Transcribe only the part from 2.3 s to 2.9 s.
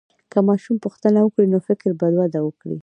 وکړي.